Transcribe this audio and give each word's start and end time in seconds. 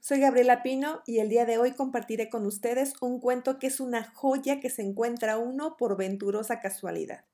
Soy 0.00 0.20
Gabriela 0.20 0.62
Pino 0.62 1.02
y 1.06 1.18
el 1.18 1.28
día 1.28 1.46
de 1.46 1.58
hoy 1.58 1.72
compartiré 1.72 2.28
con 2.28 2.46
ustedes 2.46 2.94
un 3.00 3.20
cuento 3.20 3.58
que 3.58 3.66
es 3.66 3.80
una 3.80 4.04
joya 4.04 4.60
que 4.60 4.70
se 4.70 4.82
encuentra 4.82 5.38
uno 5.38 5.76
por 5.76 5.96
venturosa 5.96 6.60
casualidad. 6.60 7.24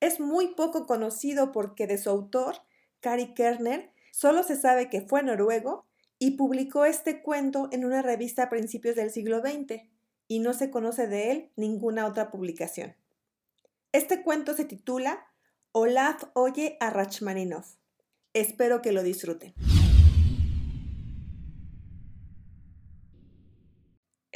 Es 0.00 0.20
muy 0.20 0.48
poco 0.54 0.86
conocido 0.86 1.52
porque 1.52 1.86
de 1.86 1.98
su 1.98 2.10
autor, 2.10 2.56
Kari 3.00 3.34
Kerner, 3.34 3.90
solo 4.12 4.42
se 4.42 4.56
sabe 4.56 4.88
que 4.88 5.00
fue 5.00 5.22
noruego 5.22 5.86
y 6.18 6.32
publicó 6.32 6.84
este 6.84 7.22
cuento 7.22 7.68
en 7.72 7.84
una 7.84 8.02
revista 8.02 8.44
a 8.44 8.50
principios 8.50 8.96
del 8.96 9.10
siglo 9.10 9.40
XX 9.40 9.82
y 10.28 10.40
no 10.40 10.52
se 10.52 10.70
conoce 10.70 11.06
de 11.06 11.32
él 11.32 11.50
ninguna 11.56 12.06
otra 12.06 12.30
publicación. 12.30 12.94
Este 13.92 14.22
cuento 14.22 14.54
se 14.54 14.64
titula 14.64 15.26
Olaf 15.72 16.24
oye 16.34 16.76
a 16.80 16.90
Rachmaninoff. 16.90 17.74
Espero 18.32 18.82
que 18.82 18.92
lo 18.92 19.02
disfruten. 19.02 19.54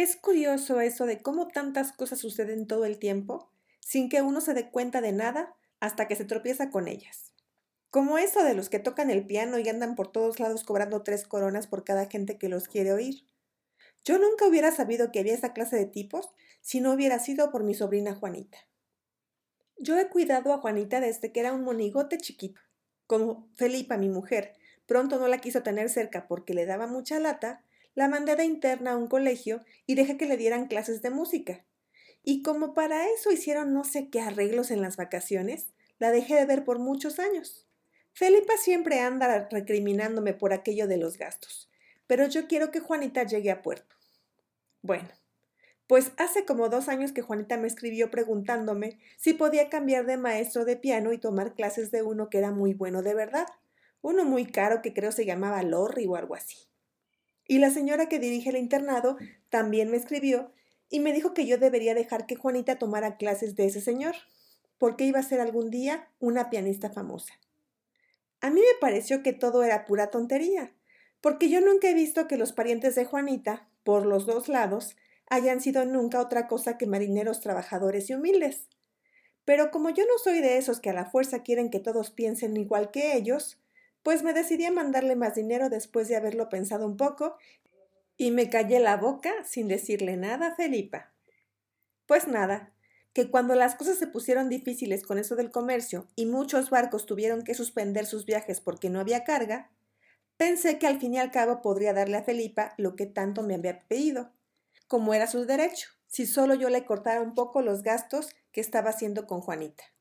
Es 0.04 0.16
curioso 0.16 0.82
eso 0.82 1.06
de 1.06 1.22
cómo 1.22 1.48
tantas 1.48 1.90
cosas 1.92 2.18
suceden 2.18 2.66
todo 2.66 2.84
el 2.84 2.98
tiempo 2.98 3.50
sin 3.80 4.10
que 4.10 4.20
uno 4.20 4.42
se 4.42 4.52
dé 4.52 4.70
cuenta 4.70 5.00
de 5.00 5.12
nada 5.12 5.56
hasta 5.80 6.06
que 6.06 6.14
se 6.14 6.26
tropieza 6.26 6.68
con 6.68 6.88
ellas. 6.88 7.32
Como 7.88 8.18
eso 8.18 8.44
de 8.44 8.52
los 8.52 8.68
que 8.68 8.78
tocan 8.78 9.08
el 9.08 9.26
piano 9.26 9.58
y 9.58 9.66
andan 9.66 9.94
por 9.94 10.12
todos 10.12 10.40
lados 10.40 10.62
cobrando 10.62 11.02
tres 11.02 11.26
coronas 11.26 11.66
por 11.66 11.84
cada 11.84 12.04
gente 12.04 12.36
que 12.36 12.50
los 12.50 12.68
quiere 12.68 12.92
oír. 12.92 13.24
Yo 14.04 14.18
nunca 14.18 14.46
hubiera 14.46 14.72
sabido 14.72 15.10
que 15.10 15.20
había 15.20 15.32
esa 15.32 15.54
clase 15.54 15.76
de 15.76 15.86
tipos 15.86 16.28
si 16.60 16.82
no 16.82 16.92
hubiera 16.92 17.18
sido 17.18 17.50
por 17.50 17.64
mi 17.64 17.72
sobrina 17.72 18.14
Juanita. 18.14 18.58
Yo 19.78 19.98
he 19.98 20.10
cuidado 20.10 20.52
a 20.52 20.58
Juanita 20.58 21.00
desde 21.00 21.32
que 21.32 21.40
era 21.40 21.54
un 21.54 21.62
monigote 21.64 22.18
chiquito. 22.18 22.60
Como 23.06 23.48
Felipa, 23.54 23.96
mi 23.96 24.10
mujer, 24.10 24.52
pronto 24.84 25.18
no 25.18 25.28
la 25.28 25.38
quiso 25.38 25.62
tener 25.62 25.88
cerca 25.88 26.28
porque 26.28 26.52
le 26.52 26.66
daba 26.66 26.86
mucha 26.86 27.18
lata, 27.20 27.63
la 27.94 28.08
mandé 28.08 28.36
de 28.36 28.44
interna 28.44 28.92
a 28.92 28.96
un 28.96 29.06
colegio 29.06 29.62
y 29.86 29.94
dejé 29.94 30.16
que 30.16 30.26
le 30.26 30.36
dieran 30.36 30.66
clases 30.66 31.02
de 31.02 31.10
música. 31.10 31.64
Y 32.22 32.42
como 32.42 32.74
para 32.74 33.08
eso 33.08 33.30
hicieron 33.30 33.74
no 33.74 33.84
sé 33.84 34.08
qué 34.08 34.20
arreglos 34.20 34.70
en 34.70 34.82
las 34.82 34.96
vacaciones, 34.96 35.74
la 35.98 36.10
dejé 36.10 36.34
de 36.34 36.46
ver 36.46 36.64
por 36.64 36.78
muchos 36.78 37.18
años. 37.18 37.66
Felipa 38.12 38.56
siempre 38.56 39.00
anda 39.00 39.48
recriminándome 39.50 40.34
por 40.34 40.52
aquello 40.52 40.86
de 40.86 40.96
los 40.96 41.18
gastos, 41.18 41.68
pero 42.06 42.26
yo 42.26 42.46
quiero 42.46 42.70
que 42.70 42.80
Juanita 42.80 43.24
llegue 43.24 43.50
a 43.50 43.62
puerto. 43.62 43.96
Bueno, 44.82 45.08
pues 45.86 46.12
hace 46.16 46.44
como 46.44 46.68
dos 46.68 46.88
años 46.88 47.12
que 47.12 47.22
Juanita 47.22 47.56
me 47.56 47.66
escribió 47.66 48.10
preguntándome 48.10 48.98
si 49.18 49.34
podía 49.34 49.68
cambiar 49.68 50.06
de 50.06 50.16
maestro 50.16 50.64
de 50.64 50.76
piano 50.76 51.12
y 51.12 51.18
tomar 51.18 51.54
clases 51.54 51.90
de 51.90 52.02
uno 52.02 52.30
que 52.30 52.38
era 52.38 52.52
muy 52.52 52.72
bueno 52.72 53.02
de 53.02 53.14
verdad, 53.14 53.46
uno 54.00 54.24
muy 54.24 54.46
caro 54.46 54.80
que 54.80 54.94
creo 54.94 55.12
se 55.12 55.26
llamaba 55.26 55.62
Lorry 55.62 56.06
o 56.06 56.16
algo 56.16 56.34
así. 56.34 56.56
Y 57.46 57.58
la 57.58 57.70
señora 57.70 58.08
que 58.08 58.18
dirige 58.18 58.50
el 58.50 58.56
internado 58.56 59.16
también 59.50 59.90
me 59.90 59.96
escribió 59.96 60.52
y 60.88 61.00
me 61.00 61.12
dijo 61.12 61.34
que 61.34 61.46
yo 61.46 61.58
debería 61.58 61.94
dejar 61.94 62.26
que 62.26 62.36
Juanita 62.36 62.78
tomara 62.78 63.16
clases 63.16 63.56
de 63.56 63.66
ese 63.66 63.80
señor, 63.80 64.14
porque 64.78 65.04
iba 65.04 65.18
a 65.18 65.24
ser 65.24 65.40
algún 65.40 65.70
día 65.70 66.08
una 66.20 66.50
pianista 66.50 66.90
famosa. 66.90 67.34
A 68.40 68.50
mí 68.50 68.60
me 68.60 68.78
pareció 68.80 69.22
que 69.22 69.32
todo 69.32 69.62
era 69.62 69.86
pura 69.86 70.10
tontería, 70.10 70.72
porque 71.20 71.48
yo 71.48 71.60
nunca 71.60 71.88
he 71.88 71.94
visto 71.94 72.28
que 72.28 72.36
los 72.36 72.52
parientes 72.52 72.94
de 72.94 73.06
Juanita, 73.06 73.68
por 73.82 74.04
los 74.06 74.26
dos 74.26 74.48
lados, 74.48 74.96
hayan 75.28 75.60
sido 75.60 75.84
nunca 75.84 76.20
otra 76.20 76.46
cosa 76.46 76.76
que 76.76 76.86
marineros 76.86 77.40
trabajadores 77.40 78.10
y 78.10 78.14
humildes. 78.14 78.68
Pero 79.44 79.70
como 79.70 79.90
yo 79.90 80.04
no 80.04 80.18
soy 80.22 80.40
de 80.40 80.58
esos 80.58 80.80
que 80.80 80.90
a 80.90 80.94
la 80.94 81.06
fuerza 81.06 81.42
quieren 81.42 81.70
que 81.70 81.80
todos 81.80 82.10
piensen 82.10 82.56
igual 82.56 82.90
que 82.90 83.16
ellos, 83.16 83.58
pues 84.04 84.22
me 84.22 84.34
decidí 84.34 84.66
a 84.66 84.70
mandarle 84.70 85.16
más 85.16 85.34
dinero 85.34 85.70
después 85.70 86.08
de 86.08 86.14
haberlo 86.14 86.50
pensado 86.50 86.86
un 86.86 86.96
poco 86.96 87.36
y 88.18 88.30
me 88.30 88.50
callé 88.50 88.78
la 88.78 88.98
boca 88.98 89.32
sin 89.44 89.66
decirle 89.66 90.16
nada 90.18 90.48
a 90.48 90.54
Felipa. 90.54 91.10
Pues 92.06 92.28
nada, 92.28 92.74
que 93.14 93.30
cuando 93.30 93.54
las 93.54 93.74
cosas 93.76 93.98
se 93.98 94.06
pusieron 94.06 94.50
difíciles 94.50 95.04
con 95.04 95.18
eso 95.18 95.36
del 95.36 95.50
comercio 95.50 96.06
y 96.16 96.26
muchos 96.26 96.68
barcos 96.68 97.06
tuvieron 97.06 97.44
que 97.44 97.54
suspender 97.54 98.04
sus 98.04 98.26
viajes 98.26 98.60
porque 98.60 98.90
no 98.90 99.00
había 99.00 99.24
carga, 99.24 99.70
pensé 100.36 100.78
que 100.78 100.86
al 100.86 101.00
fin 101.00 101.14
y 101.14 101.18
al 101.18 101.30
cabo 101.30 101.62
podría 101.62 101.94
darle 101.94 102.18
a 102.18 102.24
Felipa 102.24 102.74
lo 102.76 102.96
que 102.96 103.06
tanto 103.06 103.42
me 103.42 103.54
había 103.54 103.80
pedido, 103.88 104.32
como 104.86 105.14
era 105.14 105.26
su 105.26 105.46
derecho, 105.46 105.88
si 106.08 106.26
solo 106.26 106.54
yo 106.54 106.68
le 106.68 106.84
cortara 106.84 107.22
un 107.22 107.34
poco 107.34 107.62
los 107.62 107.82
gastos 107.82 108.28
que 108.52 108.60
estaba 108.60 108.90
haciendo 108.90 109.26
con 109.26 109.40
Juanita 109.40 109.93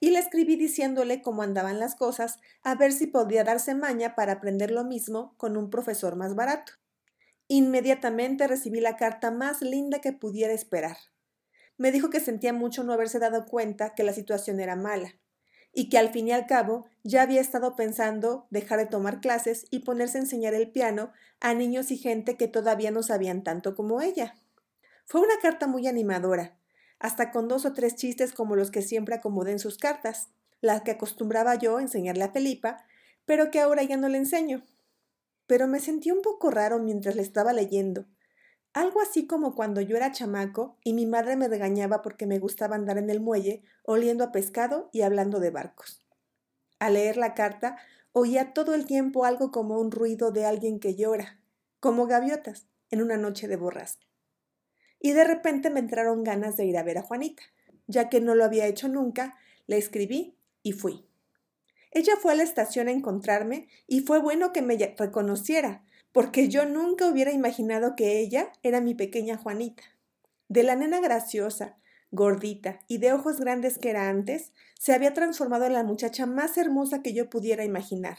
y 0.00 0.10
le 0.10 0.18
escribí 0.18 0.56
diciéndole 0.56 1.22
cómo 1.22 1.42
andaban 1.42 1.78
las 1.78 1.94
cosas, 1.94 2.38
a 2.62 2.74
ver 2.74 2.92
si 2.92 3.06
podía 3.06 3.44
darse 3.44 3.74
maña 3.74 4.14
para 4.14 4.32
aprender 4.32 4.70
lo 4.70 4.84
mismo 4.84 5.34
con 5.36 5.56
un 5.56 5.70
profesor 5.70 6.16
más 6.16 6.34
barato. 6.34 6.72
Inmediatamente 7.48 8.46
recibí 8.46 8.80
la 8.80 8.96
carta 8.96 9.30
más 9.30 9.62
linda 9.62 10.00
que 10.00 10.12
pudiera 10.12 10.52
esperar. 10.52 10.96
Me 11.78 11.92
dijo 11.92 12.10
que 12.10 12.20
sentía 12.20 12.52
mucho 12.52 12.84
no 12.84 12.92
haberse 12.92 13.18
dado 13.18 13.46
cuenta 13.46 13.94
que 13.94 14.02
la 14.02 14.12
situación 14.12 14.60
era 14.60 14.76
mala, 14.76 15.14
y 15.72 15.90
que 15.90 15.98
al 15.98 16.08
fin 16.08 16.28
y 16.28 16.32
al 16.32 16.46
cabo 16.46 16.86
ya 17.04 17.20
había 17.20 17.40
estado 17.40 17.76
pensando 17.76 18.46
dejar 18.50 18.78
de 18.78 18.86
tomar 18.86 19.20
clases 19.20 19.66
y 19.70 19.80
ponerse 19.80 20.16
a 20.16 20.22
enseñar 20.22 20.54
el 20.54 20.70
piano 20.70 21.12
a 21.38 21.52
niños 21.52 21.90
y 21.90 21.98
gente 21.98 22.38
que 22.38 22.48
todavía 22.48 22.90
no 22.90 23.02
sabían 23.02 23.44
tanto 23.44 23.74
como 23.74 24.00
ella. 24.00 24.36
Fue 25.04 25.20
una 25.20 25.38
carta 25.42 25.66
muy 25.66 25.86
animadora, 25.86 26.56
hasta 26.98 27.30
con 27.30 27.48
dos 27.48 27.64
o 27.64 27.72
tres 27.72 27.96
chistes 27.96 28.32
como 28.32 28.56
los 28.56 28.70
que 28.70 28.82
siempre 28.82 29.14
acomodé 29.14 29.52
en 29.52 29.58
sus 29.58 29.78
cartas, 29.78 30.28
las 30.60 30.82
que 30.82 30.92
acostumbraba 30.92 31.54
yo 31.54 31.78
enseñarle 31.80 32.24
a 32.24 32.32
Felipa, 32.32 32.84
pero 33.24 33.50
que 33.50 33.60
ahora 33.60 33.82
ya 33.82 33.96
no 33.96 34.08
le 34.08 34.18
enseño. 34.18 34.64
Pero 35.46 35.68
me 35.68 35.80
sentí 35.80 36.10
un 36.10 36.22
poco 36.22 36.50
raro 36.50 36.78
mientras 36.78 37.16
le 37.16 37.22
estaba 37.22 37.52
leyendo, 37.52 38.06
algo 38.76 39.00
así 39.00 39.26
como 39.26 39.54
cuando 39.54 39.80
yo 39.80 39.96
era 39.96 40.12
chamaco 40.12 40.76
y 40.84 40.92
mi 40.92 41.06
madre 41.06 41.34
me 41.36 41.48
regañaba 41.48 42.02
porque 42.02 42.26
me 42.26 42.38
gustaba 42.38 42.76
andar 42.76 42.98
en 42.98 43.08
el 43.08 43.20
muelle 43.20 43.62
oliendo 43.84 44.22
a 44.22 44.32
pescado 44.32 44.90
y 44.92 45.00
hablando 45.00 45.40
de 45.40 45.48
barcos. 45.48 46.02
Al 46.78 46.92
leer 46.92 47.16
la 47.16 47.32
carta 47.32 47.78
oía 48.12 48.52
todo 48.52 48.74
el 48.74 48.84
tiempo 48.84 49.24
algo 49.24 49.50
como 49.50 49.80
un 49.80 49.90
ruido 49.90 50.30
de 50.30 50.44
alguien 50.44 50.78
que 50.78 50.94
llora, 50.94 51.40
como 51.80 52.06
gaviotas, 52.06 52.66
en 52.90 53.00
una 53.00 53.16
noche 53.16 53.48
de 53.48 53.56
borrasca 53.56 54.06
y 55.00 55.12
de 55.12 55.24
repente 55.24 55.70
me 55.70 55.80
entraron 55.80 56.24
ganas 56.24 56.56
de 56.56 56.64
ir 56.64 56.76
a 56.78 56.82
ver 56.82 56.98
a 56.98 57.02
Juanita. 57.02 57.42
Ya 57.86 58.08
que 58.08 58.20
no 58.20 58.34
lo 58.34 58.44
había 58.44 58.66
hecho 58.66 58.88
nunca, 58.88 59.36
le 59.66 59.78
escribí 59.78 60.36
y 60.62 60.72
fui. 60.72 61.06
Ella 61.92 62.14
fue 62.20 62.32
a 62.32 62.36
la 62.36 62.42
estación 62.42 62.88
a 62.88 62.92
encontrarme 62.92 63.68
y 63.86 64.00
fue 64.00 64.18
bueno 64.18 64.52
que 64.52 64.62
me 64.62 64.76
reconociera, 64.98 65.84
porque 66.12 66.48
yo 66.48 66.66
nunca 66.66 67.08
hubiera 67.08 67.32
imaginado 67.32 67.94
que 67.96 68.18
ella 68.18 68.52
era 68.62 68.80
mi 68.80 68.94
pequeña 68.94 69.36
Juanita. 69.36 69.84
De 70.48 70.62
la 70.62 70.76
nena 70.76 71.00
graciosa, 71.00 71.76
gordita 72.10 72.80
y 72.88 72.98
de 72.98 73.12
ojos 73.12 73.38
grandes 73.40 73.78
que 73.78 73.90
era 73.90 74.08
antes, 74.08 74.52
se 74.78 74.92
había 74.92 75.14
transformado 75.14 75.66
en 75.66 75.72
la 75.72 75.84
muchacha 75.84 76.26
más 76.26 76.56
hermosa 76.58 77.02
que 77.02 77.14
yo 77.14 77.30
pudiera 77.30 77.64
imaginar, 77.64 78.18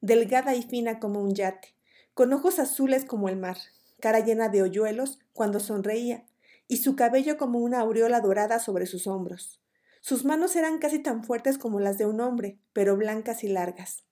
delgada 0.00 0.54
y 0.54 0.62
fina 0.62 0.98
como 0.98 1.20
un 1.20 1.34
yate, 1.34 1.74
con 2.14 2.32
ojos 2.32 2.58
azules 2.58 3.04
como 3.04 3.28
el 3.28 3.36
mar, 3.36 3.58
cara 4.00 4.20
llena 4.20 4.48
de 4.48 4.62
hoyuelos 4.62 5.18
cuando 5.32 5.60
sonreía, 5.60 6.24
y 6.66 6.78
su 6.78 6.96
cabello 6.96 7.36
como 7.38 7.58
una 7.60 7.80
aureola 7.80 8.20
dorada 8.20 8.58
sobre 8.58 8.86
sus 8.86 9.06
hombros. 9.06 9.60
Sus 10.00 10.24
manos 10.24 10.54
eran 10.56 10.78
casi 10.78 10.98
tan 10.98 11.24
fuertes 11.24 11.58
como 11.58 11.80
las 11.80 11.98
de 11.98 12.06
un 12.06 12.20
hombre, 12.20 12.58
pero 12.72 12.96
blancas 12.96 13.42
y 13.44 13.48
largas. 13.48 14.04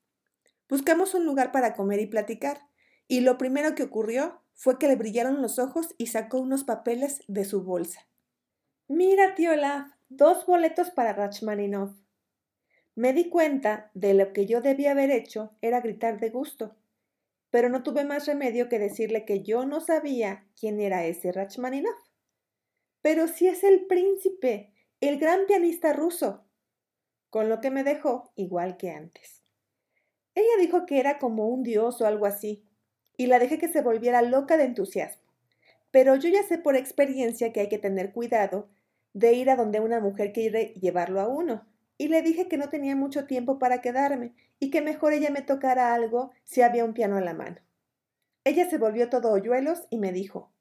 Buscamos 0.68 1.14
un 1.14 1.24
lugar 1.24 1.52
para 1.52 1.74
comer 1.74 2.00
y 2.00 2.06
platicar, 2.06 2.62
y 3.06 3.20
lo 3.20 3.38
primero 3.38 3.74
que 3.74 3.84
ocurrió 3.84 4.42
fue 4.54 4.78
que 4.78 4.88
le 4.88 4.96
brillaron 4.96 5.42
los 5.42 5.58
ojos 5.58 5.94
y 5.98 6.06
sacó 6.06 6.38
unos 6.38 6.64
papeles 6.64 7.22
de 7.28 7.44
su 7.44 7.62
bolsa. 7.62 8.08
Mira, 8.88 9.34
tío 9.34 9.52
Olaf, 9.52 9.90
dos 10.08 10.46
boletos 10.46 10.90
para 10.90 11.12
Rachmaninoff. 11.12 11.92
Me 12.94 13.12
di 13.12 13.28
cuenta 13.28 13.90
de 13.94 14.14
lo 14.14 14.32
que 14.32 14.46
yo 14.46 14.62
debía 14.62 14.92
haber 14.92 15.10
hecho 15.10 15.52
era 15.60 15.80
gritar 15.80 16.18
de 16.18 16.30
gusto, 16.30 16.74
pero 17.56 17.70
no 17.70 17.82
tuve 17.82 18.04
más 18.04 18.26
remedio 18.26 18.68
que 18.68 18.78
decirle 18.78 19.24
que 19.24 19.42
yo 19.42 19.64
no 19.64 19.80
sabía 19.80 20.44
quién 20.60 20.78
era 20.78 21.06
ese 21.06 21.32
Rachmaninoff. 21.32 21.96
Pero 23.00 23.28
si 23.28 23.48
es 23.48 23.64
el 23.64 23.86
príncipe, 23.86 24.74
el 25.00 25.18
gran 25.18 25.46
pianista 25.46 25.94
ruso, 25.94 26.44
con 27.30 27.48
lo 27.48 27.62
que 27.62 27.70
me 27.70 27.82
dejó 27.82 28.30
igual 28.36 28.76
que 28.76 28.90
antes. 28.90 29.42
Ella 30.34 30.50
dijo 30.60 30.84
que 30.84 31.00
era 31.00 31.18
como 31.18 31.48
un 31.48 31.62
dios 31.62 32.02
o 32.02 32.06
algo 32.06 32.26
así, 32.26 32.62
y 33.16 33.24
la 33.24 33.38
dejé 33.38 33.56
que 33.56 33.68
se 33.68 33.80
volviera 33.80 34.20
loca 34.20 34.58
de 34.58 34.64
entusiasmo. 34.64 35.32
Pero 35.90 36.14
yo 36.16 36.28
ya 36.28 36.42
sé 36.42 36.58
por 36.58 36.76
experiencia 36.76 37.54
que 37.54 37.60
hay 37.60 37.68
que 37.70 37.78
tener 37.78 38.12
cuidado 38.12 38.68
de 39.14 39.32
ir 39.32 39.48
a 39.48 39.56
donde 39.56 39.80
una 39.80 39.98
mujer 39.98 40.34
quiere 40.34 40.74
llevarlo 40.78 41.22
a 41.22 41.26
uno, 41.26 41.66
y 41.98 42.08
le 42.08 42.22
dije 42.22 42.48
que 42.48 42.58
no 42.58 42.68
tenía 42.68 42.96
mucho 42.96 43.26
tiempo 43.26 43.58
para 43.58 43.80
quedarme 43.80 44.34
y 44.58 44.70
que 44.70 44.82
mejor 44.82 45.12
ella 45.12 45.30
me 45.30 45.42
tocara 45.42 45.94
algo 45.94 46.32
si 46.44 46.62
había 46.62 46.84
un 46.84 46.94
piano 46.94 47.16
a 47.16 47.20
la 47.20 47.34
mano. 47.34 47.60
Ella 48.44 48.68
se 48.68 48.78
volvió 48.78 49.08
todo 49.08 49.32
hoyuelos 49.32 49.86
y 49.90 49.98
me 49.98 50.12
dijo 50.12 50.52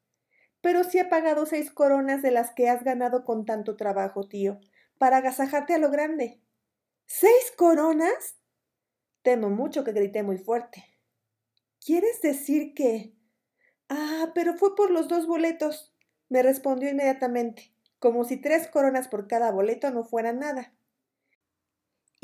Pero 0.61 0.83
si 0.83 0.97
he 0.97 1.05
pagado 1.05 1.45
seis 1.45 1.71
coronas 1.71 2.21
de 2.21 2.31
las 2.31 2.51
que 2.51 2.69
has 2.69 2.83
ganado 2.83 3.23
con 3.23 3.45
tanto 3.45 3.75
trabajo, 3.75 4.27
tío, 4.27 4.59
para 4.97 5.17
agasajarte 5.17 5.73
a 5.73 5.77
lo 5.77 5.91
grande. 5.91 6.41
¿Seis 7.05 7.53
coronas? 7.55 8.37
Temo 9.21 9.49
mucho 9.49 9.83
que 9.83 9.91
grité 9.91 10.23
muy 10.23 10.37
fuerte. 10.37 10.83
¿Quieres 11.85 12.21
decir 12.21 12.73
que... 12.73 13.13
Ah, 13.89 14.31
pero 14.33 14.55
fue 14.55 14.75
por 14.75 14.89
los 14.89 15.07
dos 15.07 15.27
boletos, 15.27 15.93
me 16.29 16.41
respondió 16.41 16.89
inmediatamente, 16.89 17.71
como 17.99 18.23
si 18.23 18.37
tres 18.37 18.67
coronas 18.67 19.07
por 19.07 19.27
cada 19.27 19.51
boleto 19.51 19.91
no 19.91 20.03
fueran 20.03 20.39
nada. 20.39 20.73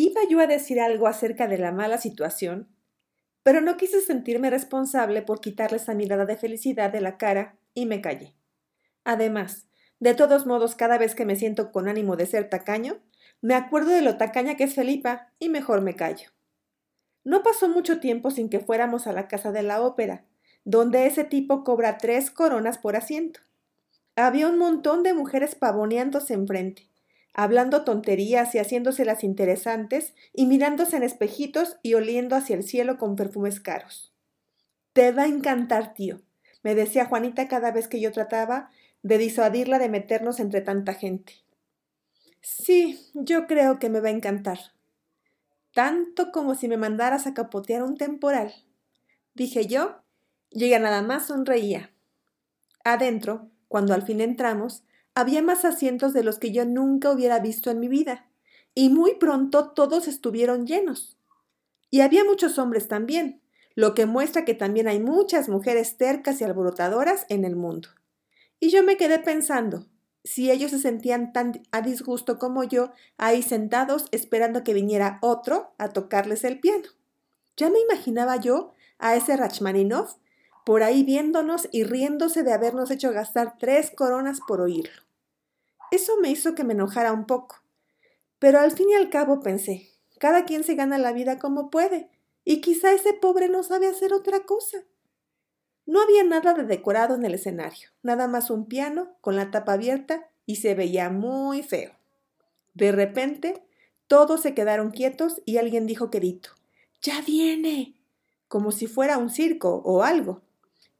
Iba 0.04 0.22
yo 0.28 0.40
a 0.40 0.48
decir 0.48 0.82
algo 0.82 1.06
acerca 1.06 1.48
de 1.48 1.60
la 1.60 1.72
mala 1.72 2.00
situación, 2.00 2.68
pero 3.44 3.62
no 3.62 3.78
quise 3.78 4.02
sentirme 4.02 4.50
responsable 4.50 5.22
por 5.22 5.42
quitarle 5.42 5.78
esa 5.78 5.94
mirada 5.94 6.26
de 6.26 6.38
felicidad 6.38 6.92
de 6.92 7.02
la 7.02 7.20
cara 7.20 7.60
y 7.76 7.86
me 7.86 8.02
callé. 8.02 8.34
Además, 9.04 9.68
de 10.00 10.16
todos 10.16 10.48
modos, 10.48 10.74
cada 10.74 10.98
vez 10.98 11.14
que 11.14 11.24
me 11.24 11.36
siento 11.36 11.72
con 11.72 11.88
ánimo 11.88 12.16
de 12.16 12.26
ser 12.26 12.50
tacaño, 12.50 12.98
me 13.42 13.54
acuerdo 13.54 13.92
de 13.92 14.02
lo 14.02 14.18
tacaña 14.18 14.58
que 14.58 14.64
es 14.64 14.74
Felipa 14.74 15.30
y 15.38 15.50
mejor 15.50 15.82
me 15.82 15.96
callo. 15.96 16.32
No 17.24 17.44
pasó 17.44 17.70
mucho 17.70 18.00
tiempo 18.00 18.32
sin 18.32 18.50
que 18.50 18.60
fuéramos 18.60 19.06
a 19.06 19.14
la 19.14 19.28
casa 19.28 19.52
de 19.52 19.62
la 19.62 19.84
ópera, 19.84 20.26
donde 20.64 21.06
ese 21.06 21.26
tipo 21.26 21.64
cobra 21.64 22.00
tres 22.00 22.32
coronas 22.32 22.80
por 22.80 22.96
asiento. 22.96 23.42
Había 24.16 24.48
un 24.48 24.58
montón 24.58 25.04
de 25.04 25.14
mujeres 25.14 25.54
pavoneándose 25.54 26.34
enfrente, 26.34 26.91
hablando 27.34 27.84
tonterías 27.84 28.54
y 28.56 28.60
haciéndose 28.60 29.06
las 29.06 29.24
interesantes 29.24 30.14
y 30.34 30.46
mirándose 30.46 30.98
en 30.98 31.04
espejitos 31.04 31.78
y 31.82 31.94
oliendo 31.94 32.36
hacia 32.36 32.56
el 32.56 32.64
cielo 32.64 32.98
con 32.98 33.16
perfumes 33.16 33.60
caros. 33.60 34.14
Te 34.94 35.12
va 35.12 35.24
a 35.24 35.28
encantar, 35.28 35.94
tío, 35.94 36.22
me 36.64 36.76
decía 36.76 37.06
Juanita 37.06 37.48
cada 37.48 37.72
vez 37.72 37.88
que 37.88 38.00
yo 38.00 38.12
trataba 38.12 38.70
de 39.04 39.18
disuadirla 39.18 39.80
de 39.80 39.90
meternos 39.90 40.40
entre 40.40 40.62
tanta 40.62 40.94
gente. 40.94 41.34
Sí, 42.42 43.00
yo 43.14 43.48
creo 43.48 43.80
que 43.80 43.90
me 43.90 44.00
va 44.00 44.10
a 44.10 44.12
encantar. 44.12 44.60
Tanto 45.74 46.32
como 46.32 46.56
si 46.56 46.68
me 46.68 46.78
mandaras 46.78 47.28
a 47.28 47.34
capotear 47.34 47.84
un 47.84 47.98
temporal, 47.98 48.54
dije 49.34 49.68
yo, 49.68 50.02
y 50.50 50.66
ella 50.66 50.80
nada 50.80 51.02
más 51.02 51.28
sonreía. 51.28 51.92
Adentro, 52.84 53.50
cuando 53.68 53.94
al 53.94 54.02
fin 54.02 54.20
entramos, 54.20 54.84
había 55.16 55.42
más 55.42 55.66
asientos 55.66 56.14
de 56.14 56.24
los 56.24 56.40
que 56.40 56.52
yo 56.52 56.66
nunca 56.66 57.12
hubiera 57.12 57.40
visto 57.40 57.70
en 57.70 57.80
mi 57.80 57.88
vida, 57.88 58.30
y 58.74 58.90
muy 58.90 59.16
pronto 59.16 59.72
todos 59.72 60.08
estuvieron 60.08 60.66
llenos. 60.66 61.18
Y 61.90 62.02
había 62.02 62.24
muchos 62.24 62.58
hombres 62.58 62.88
también, 62.88 63.42
lo 63.76 63.94
que 63.94 64.06
muestra 64.06 64.46
que 64.46 64.54
también 64.54 64.88
hay 64.88 65.00
muchas 65.00 65.50
mujeres 65.50 65.98
tercas 65.98 66.40
y 66.40 66.44
alborotadoras 66.44 67.26
en 67.30 67.46
el 67.46 67.56
mundo. 67.56 67.90
Y 68.60 68.70
yo 68.70 68.84
me 68.84 68.98
quedé 68.98 69.20
pensando, 69.20 69.88
si 70.24 70.52
ellos 70.52 70.72
se 70.72 70.80
sentían 70.80 71.34
tan 71.34 71.64
a 71.72 71.82
disgusto 71.82 72.38
como 72.38 72.64
yo, 72.64 72.92
ahí 73.18 73.42
sentados 73.42 74.08
esperando 74.12 74.64
que 74.64 74.74
viniera 74.74 75.18
otro 75.22 75.74
a 75.78 75.90
tocarles 75.90 76.44
el 76.44 76.60
piano. 76.60 76.90
Ya 77.58 77.70
me 77.70 77.80
imaginaba 77.80 78.38
yo 78.38 78.74
a 79.00 79.16
ese 79.16 79.36
Rachmaninov 79.36 80.18
por 80.66 80.84
ahí 80.84 81.04
viéndonos 81.04 81.68
y 81.72 81.84
riéndose 81.84 82.44
de 82.44 82.54
habernos 82.54 82.92
hecho 82.92 83.12
gastar 83.12 83.58
tres 83.58 83.92
coronas 83.92 84.40
por 84.48 84.62
oírlo. 84.62 85.02
Eso 85.92 86.18
me 86.18 86.30
hizo 86.30 86.56
que 86.56 86.64
me 86.64 86.74
enojara 86.74 87.12
un 87.14 87.26
poco. 87.26 87.58
Pero 88.40 88.60
al 88.60 88.72
fin 88.72 88.90
y 88.90 88.96
al 88.96 89.10
cabo 89.10 89.42
pensé, 89.42 89.90
cada 90.20 90.46
quien 90.46 90.64
se 90.64 90.76
gana 90.76 90.98
la 90.98 91.14
vida 91.14 91.38
como 91.40 91.70
puede, 91.70 92.10
y 92.44 92.62
quizá 92.62 92.92
ese 92.94 93.14
pobre 93.14 93.50
no 93.50 93.64
sabe 93.64 93.88
hacer 93.88 94.14
otra 94.14 94.42
cosa. 94.46 94.84
No 95.86 96.02
había 96.02 96.24
nada 96.24 96.54
de 96.54 96.64
decorado 96.64 97.16
en 97.16 97.26
el 97.26 97.34
escenario, 97.34 97.90
nada 98.02 98.28
más 98.28 98.50
un 98.50 98.66
piano 98.68 99.16
con 99.22 99.36
la 99.36 99.52
tapa 99.52 99.74
abierta 99.74 100.30
y 100.46 100.58
se 100.58 100.74
veía 100.74 101.10
muy 101.10 101.64
feo. 101.64 101.92
De 102.74 102.92
repente, 102.92 103.64
todos 104.08 104.42
se 104.42 104.54
quedaron 104.54 104.92
quietos 104.92 105.42
y 105.46 105.58
alguien 105.58 105.86
dijo 105.86 106.10
quedito, 106.10 106.52
¡Ya 107.02 107.22
viene! 107.22 107.96
como 108.48 108.72
si 108.72 108.88
fuera 108.88 109.18
un 109.18 109.30
circo 109.30 109.82
o 109.86 110.04
algo. 110.04 110.42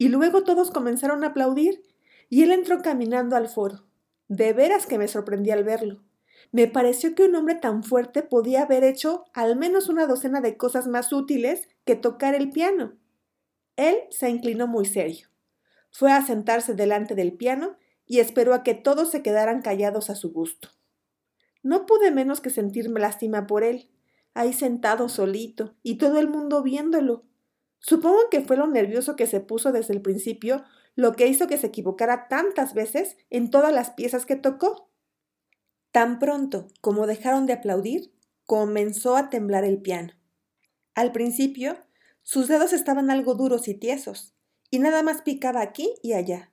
Y 0.02 0.10
luego 0.10 0.42
todos 0.42 0.72
comenzaron 0.72 1.24
a 1.24 1.28
aplaudir 1.28 1.84
y 2.28 2.42
él 2.42 2.52
entró 2.52 2.82
caminando 2.82 3.36
al 3.36 3.48
foro. 3.48 3.86
De 4.30 4.52
veras 4.52 4.88
que 4.88 4.98
me 4.98 5.08
sorprendí 5.08 5.52
al 5.52 5.64
verlo. 5.64 6.02
Me 6.52 6.66
pareció 6.66 7.14
que 7.14 7.26
un 7.26 7.36
hombre 7.36 7.54
tan 7.54 7.84
fuerte 7.84 8.24
podía 8.24 8.64
haber 8.64 8.84
hecho 8.84 9.26
al 9.36 9.56
menos 9.58 9.90
una 9.90 10.08
docena 10.08 10.42
de 10.42 10.58
cosas 10.58 10.88
más 10.88 11.14
útiles 11.14 11.70
que 11.86 11.96
tocar 11.96 12.34
el 12.34 12.50
piano. 12.50 12.98
Él 13.76 13.96
se 14.10 14.28
inclinó 14.28 14.66
muy 14.66 14.86
serio. 14.86 15.28
Fue 15.92 16.12
a 16.12 16.26
sentarse 16.26 16.74
delante 16.74 17.14
del 17.14 17.34
piano 17.34 17.78
y 18.08 18.22
esperó 18.22 18.56
a 18.56 18.64
que 18.64 18.74
todos 18.74 19.12
se 19.12 19.22
quedaran 19.22 19.62
callados 19.62 20.10
a 20.10 20.16
su 20.16 20.34
gusto. 20.34 20.70
No 21.62 21.86
pude 21.86 22.10
menos 22.10 22.42
que 22.42 22.50
sentirme 22.50 23.00
lástima 23.00 23.46
por 23.46 23.64
él, 23.64 23.92
ahí 24.34 24.52
sentado 24.52 25.10
solito, 25.10 25.76
y 25.84 26.00
todo 26.00 26.20
el 26.20 26.28
mundo 26.28 26.64
viéndolo. 26.64 27.24
Supongo 27.82 28.30
que 28.30 28.42
fue 28.42 28.56
lo 28.56 28.68
nervioso 28.68 29.16
que 29.16 29.28
se 29.28 29.42
puso 29.42 29.72
desde 29.72 29.94
el 29.94 30.02
principio 30.02 30.64
lo 30.96 31.14
que 31.14 31.28
hizo 31.28 31.48
que 31.48 31.58
se 31.58 31.68
equivocara 31.68 32.28
tantas 32.28 32.74
veces 32.74 33.18
en 33.30 33.50
todas 33.50 33.74
las 33.74 33.92
piezas 33.92 34.26
que 34.26 34.36
tocó. 34.36 34.90
Tan 35.92 36.20
pronto 36.20 36.68
como 36.80 37.08
dejaron 37.08 37.46
de 37.46 37.54
aplaudir, 37.54 38.14
comenzó 38.46 39.16
a 39.16 39.30
temblar 39.30 39.64
el 39.64 39.82
piano. 39.82 40.14
Al 40.94 41.12
principio, 41.12 41.78
sus 42.22 42.48
dedos 42.48 42.74
estaban 42.74 43.10
algo 43.10 43.34
duros 43.34 43.68
y 43.68 43.74
tiesos, 43.74 44.34
y 44.70 44.80
nada 44.80 45.04
más 45.04 45.22
picaba 45.22 45.62
aquí 45.62 45.96
y 46.04 46.14
allá. 46.14 46.52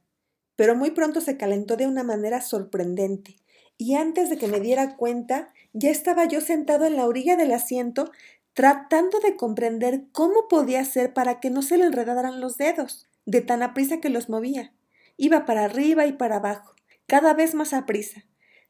Pero 0.56 0.74
muy 0.74 0.92
pronto 0.92 1.20
se 1.20 1.36
calentó 1.36 1.76
de 1.76 1.86
una 1.86 2.04
manera 2.04 2.40
sorprendente, 2.40 3.36
y 3.76 3.94
antes 3.94 4.30
de 4.30 4.38
que 4.38 4.48
me 4.48 4.60
diera 4.60 4.96
cuenta, 4.96 5.52
ya 5.72 5.90
estaba 5.90 6.24
yo 6.24 6.40
sentado 6.40 6.84
en 6.84 6.96
la 6.96 7.06
orilla 7.06 7.36
del 7.36 7.52
asiento, 7.52 8.10
tratando 8.58 9.20
de 9.20 9.36
comprender 9.36 10.06
cómo 10.10 10.48
podía 10.48 10.84
ser 10.84 11.14
para 11.14 11.38
que 11.38 11.48
no 11.48 11.62
se 11.62 11.78
le 11.78 11.84
enredaran 11.84 12.40
los 12.40 12.56
dedos 12.56 13.06
de 13.24 13.40
tan 13.40 13.62
aprisa 13.62 14.00
que 14.00 14.08
los 14.08 14.28
movía. 14.28 14.72
Iba 15.16 15.46
para 15.46 15.64
arriba 15.66 16.06
y 16.06 16.14
para 16.14 16.38
abajo, 16.38 16.74
cada 17.06 17.34
vez 17.34 17.54
más 17.54 17.72
aprisa, 17.72 18.24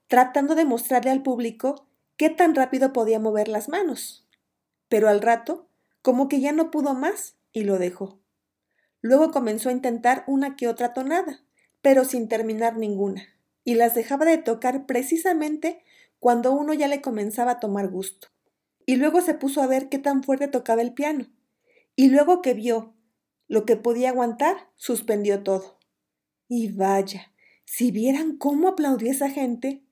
tratando 0.06 0.54
de 0.54 0.66
mostrarle 0.66 1.10
al 1.10 1.22
público 1.22 1.86
qué 2.18 2.28
tan 2.28 2.54
rápido 2.54 2.92
podía 2.92 3.18
mover 3.18 3.48
las 3.48 3.70
manos. 3.70 4.28
Pero 4.90 5.08
al 5.08 5.22
rato, 5.22 5.70
como 6.02 6.28
que 6.28 6.40
ya 6.40 6.52
no 6.52 6.70
pudo 6.70 6.92
más 6.92 7.36
y 7.54 7.64
lo 7.64 7.78
dejó. 7.78 8.20
Luego 9.00 9.30
comenzó 9.30 9.70
a 9.70 9.72
intentar 9.72 10.22
una 10.26 10.54
que 10.54 10.68
otra 10.68 10.92
tonada, 10.92 11.40
pero 11.80 12.04
sin 12.04 12.28
terminar 12.28 12.76
ninguna, 12.76 13.22
y 13.64 13.74
las 13.76 13.94
dejaba 13.94 14.26
de 14.26 14.36
tocar 14.36 14.84
precisamente 14.84 15.82
cuando 16.18 16.52
uno 16.52 16.74
ya 16.74 16.88
le 16.88 17.00
comenzaba 17.00 17.52
a 17.52 17.58
tomar 17.58 17.88
gusto. 17.88 18.28
Y 18.88 18.96
luego 18.96 19.20
se 19.20 19.34
puso 19.34 19.60
a 19.60 19.66
ver 19.66 19.90
qué 19.90 19.98
tan 19.98 20.22
fuerte 20.22 20.48
tocaba 20.48 20.80
el 20.80 20.94
piano. 20.94 21.26
Y 21.94 22.08
luego 22.08 22.40
que 22.40 22.54
vio 22.54 22.94
lo 23.46 23.66
que 23.66 23.76
podía 23.76 24.08
aguantar, 24.08 24.70
suspendió 24.76 25.42
todo. 25.42 25.78
Y 26.48 26.72
vaya, 26.72 27.34
si 27.66 27.90
vieran 27.90 28.38
cómo 28.38 28.66
aplaudió 28.66 29.10
esa 29.10 29.28
gente. 29.28 29.82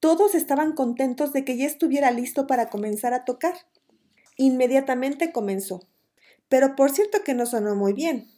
Todos 0.00 0.34
estaban 0.34 0.72
contentos 0.72 1.34
de 1.34 1.44
que 1.44 1.58
ya 1.58 1.66
estuviera 1.66 2.10
listo 2.10 2.46
para 2.46 2.70
comenzar 2.70 3.12
a 3.12 3.26
tocar. 3.26 3.52
Inmediatamente 4.38 5.30
comenzó. 5.30 5.86
Pero 6.48 6.74
por 6.74 6.90
cierto 6.90 7.22
que 7.22 7.34
no 7.34 7.44
sonó 7.44 7.74
muy 7.74 7.92
bien. 7.92 8.30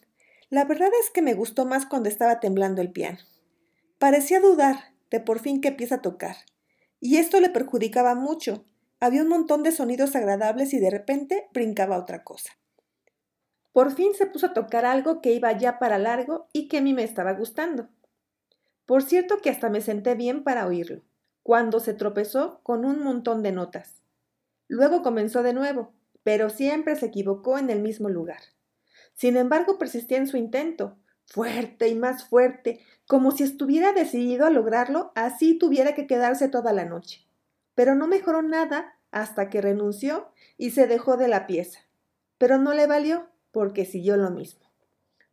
La 0.49 0.65
verdad 0.65 0.89
es 1.01 1.09
que 1.09 1.21
me 1.21 1.35
gustó 1.35 1.65
más 1.65 1.85
cuando 1.85 2.09
estaba 2.09 2.41
temblando 2.41 2.81
el 2.81 2.91
piano. 2.91 3.19
Parecía 3.97 4.41
dudar 4.41 4.93
de 5.09 5.21
por 5.21 5.39
fin 5.39 5.61
que 5.61 5.69
empieza 5.69 5.95
a 5.95 6.01
tocar. 6.01 6.35
Y 6.99 7.15
esto 7.15 7.39
le 7.39 7.49
perjudicaba 7.49 8.13
mucho. 8.13 8.65
Había 9.05 9.21
un 9.21 9.27
montón 9.27 9.61
de 9.61 9.71
sonidos 9.71 10.15
agradables 10.15 10.73
y 10.73 10.79
de 10.79 10.89
repente 10.89 11.47
brincaba 11.53 11.99
otra 11.99 12.23
cosa. 12.23 12.57
Por 13.71 13.93
fin 13.93 14.15
se 14.15 14.25
puso 14.25 14.47
a 14.47 14.53
tocar 14.55 14.83
algo 14.83 15.21
que 15.21 15.31
iba 15.31 15.51
ya 15.51 15.77
para 15.77 15.99
largo 15.99 16.47
y 16.53 16.67
que 16.67 16.79
a 16.79 16.81
mí 16.81 16.91
me 16.95 17.03
estaba 17.03 17.33
gustando. 17.33 17.87
Por 18.87 19.03
cierto 19.03 19.37
que 19.43 19.51
hasta 19.51 19.69
me 19.69 19.81
senté 19.81 20.15
bien 20.15 20.43
para 20.43 20.65
oírlo, 20.65 21.03
cuando 21.43 21.79
se 21.79 21.93
tropezó 21.93 22.61
con 22.63 22.83
un 22.83 23.03
montón 23.03 23.43
de 23.43 23.51
notas. 23.51 24.01
Luego 24.67 25.03
comenzó 25.03 25.43
de 25.43 25.53
nuevo, 25.53 25.93
pero 26.23 26.49
siempre 26.49 26.95
se 26.95 27.05
equivocó 27.05 27.59
en 27.59 27.69
el 27.69 27.83
mismo 27.83 28.09
lugar. 28.09 28.41
Sin 29.13 29.37
embargo, 29.37 29.77
persistía 29.77 30.17
en 30.17 30.25
su 30.25 30.37
intento, 30.37 30.97
fuerte 31.27 31.89
y 31.89 31.93
más 31.93 32.27
fuerte, 32.27 32.79
como 33.05 33.29
si 33.29 33.43
estuviera 33.43 33.93
decidido 33.93 34.47
a 34.47 34.49
lograrlo, 34.49 35.11
así 35.13 35.59
tuviera 35.59 35.93
que 35.93 36.07
quedarse 36.07 36.49
toda 36.49 36.73
la 36.73 36.85
noche. 36.85 37.21
Pero 37.75 37.93
no 37.93 38.07
mejoró 38.07 38.41
nada 38.41 38.94
hasta 39.15 39.49
que 39.49 39.61
renunció 39.61 40.27
y 40.57 40.71
se 40.71 40.87
dejó 40.87 41.15
de 41.15 41.29
la 41.29 41.47
pieza. 41.47 41.79
Pero 42.37 42.59
no 42.59 42.73
le 42.73 42.85
valió 42.85 43.29
porque 43.51 43.85
siguió 43.85 44.17
lo 44.17 44.29
mismo. 44.29 44.65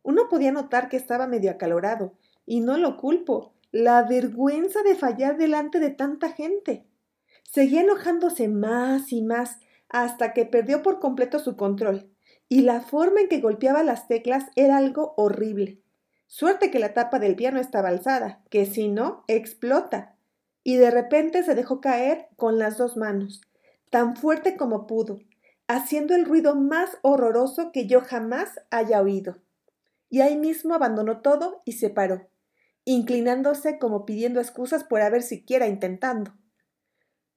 Uno 0.03 0.29
podía 0.29 0.53
notar 0.53 0.87
que 0.87 0.95
estaba 0.95 1.27
medio 1.27 1.51
acalorado, 1.51 2.13
y 2.45 2.61
no 2.61 2.77
lo 2.77 2.95
culpo, 2.95 3.53
la 3.71 4.03
vergüenza 4.03 4.83
de 4.83 4.95
fallar 4.95 5.37
delante 5.37 5.81
de 5.81 5.89
tanta 5.89 6.31
gente. 6.31 6.85
Seguía 7.43 7.81
enojándose 7.81 8.47
más 8.47 9.11
y 9.11 9.21
más 9.21 9.59
hasta 9.89 10.31
que 10.31 10.45
perdió 10.45 10.81
por 10.81 11.01
completo 11.01 11.39
su 11.39 11.57
control, 11.57 12.09
y 12.47 12.61
la 12.61 12.79
forma 12.79 13.19
en 13.19 13.27
que 13.27 13.41
golpeaba 13.41 13.83
las 13.83 14.07
teclas 14.07 14.45
era 14.55 14.77
algo 14.77 15.13
horrible. 15.17 15.81
Suerte 16.27 16.71
que 16.71 16.79
la 16.79 16.93
tapa 16.93 17.19
del 17.19 17.35
piano 17.35 17.59
estaba 17.59 17.89
alzada, 17.89 18.41
que 18.49 18.65
si 18.65 18.87
no, 18.87 19.25
explota. 19.27 20.15
Y 20.63 20.77
de 20.77 20.89
repente 20.89 21.43
se 21.43 21.53
dejó 21.53 21.81
caer 21.81 22.29
con 22.37 22.57
las 22.57 22.77
dos 22.77 22.95
manos, 22.95 23.41
tan 23.93 24.15
fuerte 24.15 24.57
como 24.57 24.87
pudo, 24.87 25.19
haciendo 25.67 26.15
el 26.15 26.25
ruido 26.25 26.55
más 26.55 26.97
horroroso 27.03 27.71
que 27.71 27.85
yo 27.85 28.01
jamás 28.01 28.59
haya 28.71 28.99
oído. 28.99 29.37
y 30.09 30.21
ahí 30.21 30.35
mismo 30.35 30.73
abandonó 30.73 31.21
todo 31.21 31.61
y 31.63 31.73
se 31.73 31.91
paró, 31.91 32.27
inclinándose 32.85 33.77
como 33.77 34.03
pidiendo 34.03 34.39
excusas 34.39 34.83
por 34.83 35.01
haber 35.01 35.21
siquiera 35.21 35.67
intentando. 35.67 36.33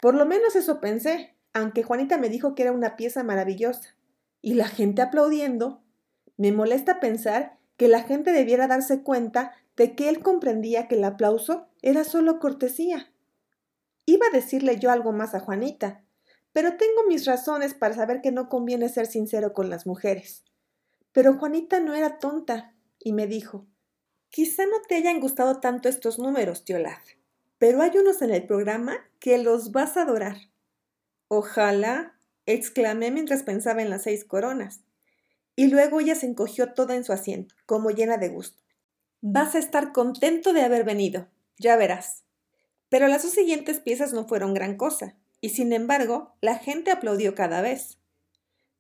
Por 0.01 0.15
lo 0.15 0.25
menos 0.25 0.57
eso 0.57 0.81
pensé, 0.81 1.37
aunque 1.53 1.83
Juanita 1.83 2.17
me 2.17 2.31
dijo 2.31 2.55
que 2.55 2.63
era 2.63 2.73
una 2.73 2.97
pieza 2.97 3.23
maravillosa. 3.23 3.95
Y 4.41 4.55
la 4.55 4.67
gente 4.69 5.03
aplaudiendo. 5.03 5.83
Me 6.39 6.53
molesta 6.53 7.01
pensar 7.01 7.59
que 7.77 7.89
la 7.89 8.03
gente 8.03 8.33
debiera 8.33 8.67
darse 8.67 9.03
cuenta 9.03 9.53
de 9.77 9.95
que 9.95 10.09
él 10.09 10.21
comprendía 10.21 10.89
que 10.89 10.95
el 10.95 11.05
aplauso 11.05 11.69
era 11.83 12.03
solo 12.03 12.39
cortesía. 12.39 13.13
Iba 14.07 14.27
a 14.29 14.35
decirle 14.35 14.79
yo 14.79 14.91
algo 14.91 15.13
más 15.13 15.35
a 15.35 15.41
Juanita, 15.41 16.06
pero 16.57 16.79
tengo 16.79 17.05
mis 17.07 17.27
razones 17.27 17.75
para 17.75 17.95
saber 17.95 18.23
que 18.23 18.33
no 18.33 18.49
conviene 18.49 18.89
ser 18.89 19.05
sincero 19.05 19.53
con 19.53 19.69
las 19.69 19.87
mujeres. 19.87 20.43
Pero 21.13 21.35
Juanita 21.35 21.81
no 21.81 21.95
era 21.95 22.19
tonta 22.19 22.75
y 22.99 23.13
me 23.13 23.27
dijo, 23.27 23.67
quizá 24.31 24.65
no 24.65 24.81
te 24.89 24.95
hayan 24.95 25.21
gustado 25.21 25.61
tanto 25.61 25.91
estos 25.91 26.19
números, 26.19 26.65
tío 26.65 26.79
pero 27.59 27.83
hay 27.83 27.91
unos 27.99 28.23
en 28.23 28.31
el 28.31 28.47
programa 28.47 28.97
que 29.19 29.37
los 29.37 29.71
vas 29.71 29.99
a 29.99 30.05
adorar. 30.05 30.39
Ojalá, 31.29 32.19
exclamé 32.47 33.11
mientras 33.11 33.43
pensaba 33.43 33.83
en 33.83 33.91
las 33.91 34.05
seis 34.05 34.25
coronas. 34.25 34.81
Y 35.57 35.67
luego 35.67 36.01
ella 36.01 36.15
se 36.15 36.25
encogió 36.25 36.73
toda 36.73 36.97
en 36.97 37.05
su 37.05 37.13
asiento, 37.13 37.55
como 37.67 37.91
llena 37.91 38.17
de 38.17 38.31
gusto. 38.31 38.63
Vas 39.21 39.55
a 39.57 39.59
estar 39.59 39.93
contento 39.93 40.55
de 40.55 40.63
haber 40.63 40.85
venido, 40.85 41.29
ya 41.59 41.77
verás. 41.77 42.25
Pero 42.89 43.09
las 43.09 43.25
dos 43.25 43.33
siguientes 43.33 43.79
piezas 43.79 44.15
no 44.15 44.27
fueron 44.27 44.55
gran 44.55 44.79
cosa, 44.79 45.17
y 45.47 45.49
sin 45.49 45.73
embargo, 45.73 46.35
la 46.41 46.59
gente 46.59 46.91
aplaudió 46.91 47.37
cada 47.37 47.63
vez. 47.63 47.99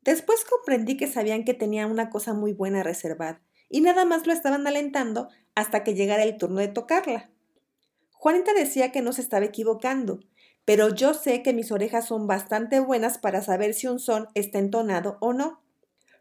Después 0.02 0.44
comprendí 0.44 0.96
que 0.96 1.06
sabían 1.06 1.44
que 1.44 1.54
tenía 1.54 1.86
una 1.86 2.10
cosa 2.10 2.34
muy 2.34 2.52
buena 2.52 2.82
reservada, 2.82 3.40
y 3.68 3.82
nada 3.82 4.04
más 4.04 4.26
lo 4.26 4.32
estaban 4.32 4.66
alentando 4.66 5.28
hasta 5.54 5.84
que 5.84 5.94
llegara 5.94 6.24
el 6.24 6.36
turno 6.38 6.58
de 6.58 6.66
tocarla. 6.66 7.30
Juanita 8.10 8.52
decía 8.52 8.90
que 8.90 9.00
no 9.00 9.12
se 9.12 9.20
estaba 9.20 9.44
equivocando, 9.44 10.18
pero 10.64 10.92
yo 10.92 11.14
sé 11.14 11.44
que 11.44 11.52
mis 11.52 11.70
orejas 11.70 12.08
son 12.08 12.26
bastante 12.26 12.80
buenas 12.80 13.18
para 13.18 13.42
saber 13.42 13.72
si 13.72 13.86
un 13.86 14.00
son 14.00 14.26
está 14.34 14.58
entonado 14.58 15.18
o 15.20 15.32
no. 15.32 15.62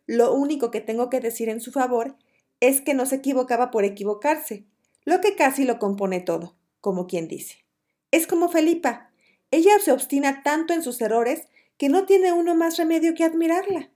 Lo 0.06 0.32
único 0.32 0.70
que 0.70 0.80
tengo 0.80 1.10
que 1.10 1.22
decir 1.22 1.50
en 1.50 1.60
su 1.60 1.72
favor 1.72 2.18
es 2.60 2.82
que 2.82 2.94
no 2.94 3.08
se 3.08 3.16
equivocaba 3.16 3.72
por 3.72 3.84
equivocarse, 3.84 4.68
lo 5.06 5.22
que 5.22 5.36
casi 5.36 5.66
lo 5.66 5.80
compone 5.80 6.20
todo, 6.20 6.56
como 6.82 7.08
quien 7.08 7.28
dice. 7.28 7.66
Es 8.12 8.28
como 8.28 8.48
Felipa. 8.48 9.10
Ella 9.52 9.80
se 9.80 9.92
obstina 9.92 10.44
tanto 10.44 10.74
en 10.74 10.84
sus 10.84 11.00
errores 11.02 11.48
que 11.78 11.90
no 11.90 12.06
tiene 12.06 12.34
uno 12.34 12.56
más 12.56 12.78
remedio 12.78 13.14
que 13.14 13.24
admirarla. 13.24 13.92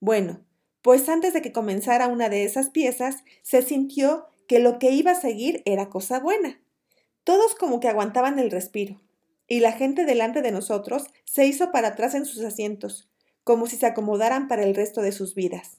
Bueno, 0.00 0.44
pues 0.82 1.08
antes 1.08 1.32
de 1.32 1.42
que 1.42 1.52
comenzara 1.52 2.08
una 2.08 2.28
de 2.28 2.44
esas 2.44 2.70
piezas, 2.70 3.24
se 3.42 3.62
sintió 3.62 4.26
que 4.46 4.58
lo 4.58 4.78
que 4.78 4.90
iba 4.90 5.12
a 5.12 5.20
seguir 5.20 5.62
era 5.64 5.88
cosa 5.88 6.20
buena. 6.20 6.60
Todos 7.24 7.54
como 7.54 7.80
que 7.80 7.88
aguantaban 7.88 8.38
el 8.38 8.50
respiro, 8.50 9.00
y 9.46 9.60
la 9.60 9.72
gente 9.72 10.04
delante 10.04 10.42
de 10.42 10.52
nosotros 10.52 11.06
se 11.24 11.46
hizo 11.46 11.72
para 11.72 11.88
atrás 11.88 12.14
en 12.14 12.26
sus 12.26 12.42
asientos, 12.42 13.08
como 13.44 13.66
si 13.66 13.76
se 13.76 13.86
acomodaran 13.86 14.48
para 14.48 14.62
el 14.62 14.74
resto 14.74 15.00
de 15.00 15.12
sus 15.12 15.34
vidas. 15.34 15.78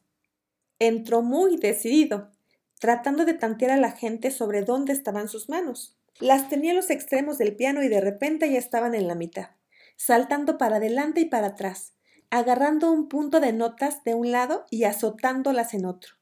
Entró 0.80 1.22
muy 1.22 1.58
decidido, 1.58 2.32
tratando 2.80 3.26
de 3.26 3.34
tantear 3.34 3.72
a 3.72 3.78
la 3.78 3.92
gente 3.92 4.32
sobre 4.32 4.64
dónde 4.64 4.94
estaban 4.94 5.28
sus 5.28 5.50
manos. 5.50 5.95
Las 6.20 6.48
tenía 6.48 6.72
a 6.72 6.76
los 6.76 6.90
extremos 6.90 7.38
del 7.38 7.56
piano 7.58 7.84
y 7.84 7.90
de 7.90 8.00
repente 8.00 8.50
ya 8.50 8.58
estaban 8.58 8.96
en 8.96 9.08
la 9.08 9.16
mitad, 9.16 9.50
saltando 9.98 10.58
para 10.58 10.78
adelante 10.78 11.20
y 11.20 11.26
para 11.26 11.48
atrás, 11.48 11.94
agarrando 12.30 12.92
un 12.92 13.10
punto 13.10 13.42
de 13.42 13.52
notas 13.52 14.04
de 14.06 14.14
un 14.14 14.32
lado 14.32 14.66
y 14.70 14.86
azotándolas 14.86 15.74
en 15.74 15.86
otro, 15.86 16.14